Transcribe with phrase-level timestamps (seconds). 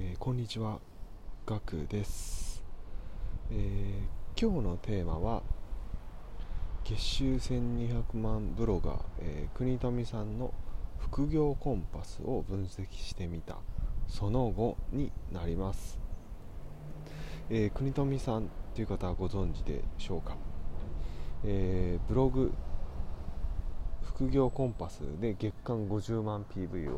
[0.00, 0.78] えー、こんにちは、
[1.44, 2.62] ガクです、
[3.50, 5.42] えー、今日のテーマは
[6.84, 10.54] 月収1200万ブロガー、えー、国富さんの
[11.00, 13.56] 副業コンパスを分析してみた。
[14.06, 15.98] その後になります、
[17.50, 20.36] え国富さんという方はご存知でしょうか、
[21.42, 22.52] えブログ
[24.04, 26.88] 副業コンパスで月間50万 PV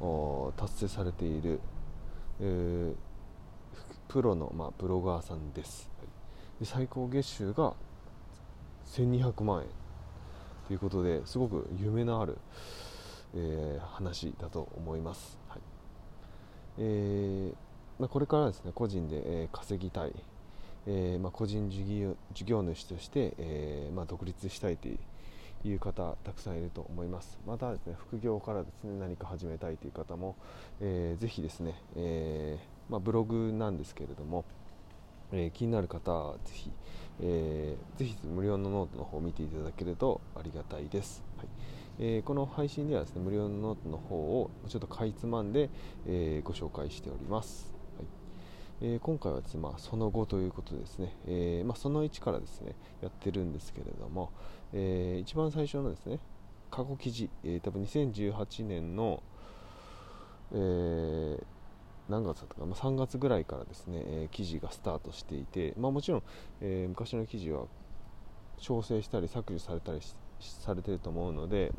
[0.00, 1.58] を達成されている、
[2.40, 2.94] えー、
[4.08, 7.74] プロの、まあ、ブロガーさんです、はい、で最高月収が
[8.86, 9.68] 1200万円。
[10.66, 12.38] ということですごく夢のある、
[13.34, 15.60] えー、話だと思います、はい。
[16.78, 17.54] えー
[17.98, 20.12] まあ、これからですね個人で、えー、稼ぎたい、
[20.86, 24.98] えーまあ、個人事業事業主として、えーまあ、独立したいという
[25.64, 27.38] いう方たくさんいると思います。
[27.46, 30.36] またですね副業からですね何か始めたいという方も、
[30.80, 34.44] えー、ぜひですね、えー、まあ、ブログなんですけれども、
[35.32, 36.70] えー、気になる方はぜひ、
[37.20, 41.46] えー、ぜひ無料のノートの方を見ていただけるとありがたいです、はい。
[41.98, 45.70] えー、この配信ではですね無料のノートの方をちょっとかいつまんで、
[46.06, 47.71] えご紹介しております。
[48.84, 54.32] えー、今回はですね、まあ、その後ということですね、えー、まあ、その1からですねやってるんですけれども、
[54.72, 56.18] えー、一番最初のですね
[56.68, 59.22] 過去記事、え多分2018年の、
[60.54, 61.38] え
[62.08, 66.22] 何月だったか、まあ、3月ぐらいからですね、え記事がスタートしていて、まあ、もちろん、
[66.62, 67.66] え昔の記事は
[68.56, 70.00] 調整したり削除されたり
[70.40, 71.72] されてると思うので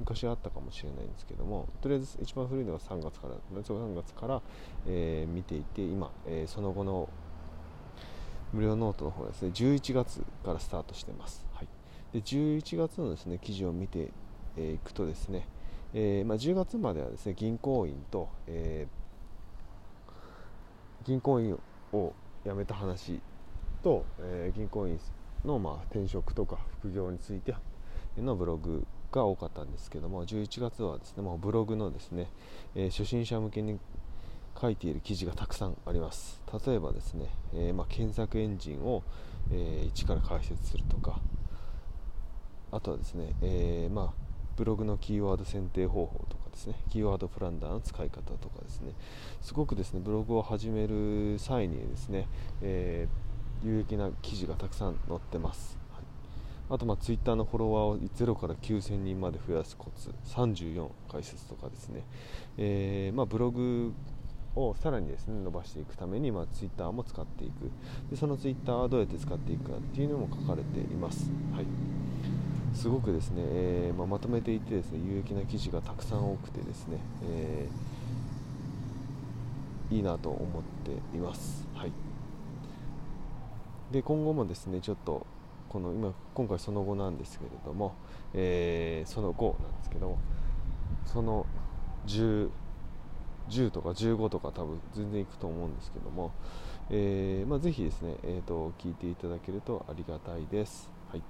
[0.00, 4.42] 昔あったかもしれないんですけどもとりあえず一番古いのが3月から3月から、
[4.86, 7.08] えー、見ていて今、えー、その後の
[8.52, 11.68] 無料ノートの方ですね11月からスタートしてます、はい、
[12.12, 14.08] で11月のですね記事を見てい、
[14.56, 15.46] えー、くとですね、
[15.94, 18.88] えーまあ、10月まではですね銀行員と、え、
[21.04, 21.58] 銀行員
[21.92, 22.12] を
[22.44, 23.20] 辞めた話
[23.82, 24.98] と、え、銀行員
[25.44, 27.54] のまあ転職とか副業について
[28.20, 32.28] のブログが多かったんですけども11月はですねもうブログのですね、
[32.74, 33.78] えー、初心者向けに
[34.60, 36.40] 書いている記事がたくさんあります。
[36.66, 39.02] 例えばですね、えー、まあ、検索エンジンを、
[39.50, 41.20] えー、一から解説するとか
[42.70, 44.14] あとはですね、えまあ、
[44.56, 48.92] ブログのキーワード選定方法とかですねキーワードプランナーの使い方とかですね
[49.40, 52.28] すごくですねブログを始める際にですね、
[52.62, 53.08] え
[53.62, 55.79] 有益な記事がたくさん載ってます。
[56.70, 62.04] あとまあツイッターのフォロワーを0から9000人まで増やすコツ34解説とかですね、
[62.56, 63.92] えー、まあ、ブログ
[64.54, 67.70] をさらにですね伸ばしていくために、まあ、ツイッターも使っていく。
[68.08, 71.66] でそのツイッターはどうやって使っていくかっていうのも書かれています、はい、
[72.72, 81.92] すごくですね、えー、まあ、まとめていてですね有益な記事がたくさん多くてですね、えー、いいなと思っています、はい、
[83.90, 85.26] で今後もですねちょっと
[85.70, 87.94] この今今回その後なんですけれども、
[88.34, 90.18] えー、その後なんですけど
[91.06, 91.46] その
[92.06, 92.50] 10
[93.48, 96.32] 10とか15とか多分全然いくと思うんですけども、
[96.90, 101.22] えーまあ、ぜひですね、えーと、聞いていただけるとありがたいです、はい。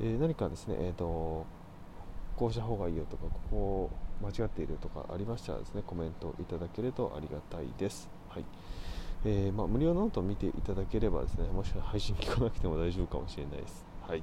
[0.00, 1.46] えー、何かですね、えーと、
[2.36, 3.90] こうした方がいいよとかここを
[4.22, 8.44] 間違っているとかありましたらですねコメントいただけるとありがたいです、はい。
[9.26, 13.84] えー、まあ、無料ノートを見ていただければですねもし配信聞かなくても大丈夫かもしれないです。
[14.06, 14.22] はい、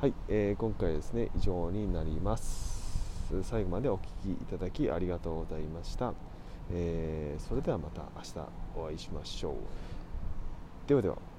[0.00, 2.74] はいえー、今回ですね以上になります。
[3.42, 6.14] 最後までお聴きいただきありがとうございました。
[6.72, 8.34] えー、それではまた明日
[8.76, 9.54] お会いしましょう。
[10.88, 11.35] ではでは。